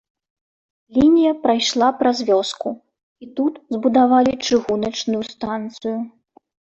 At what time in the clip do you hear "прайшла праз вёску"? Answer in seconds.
1.43-2.67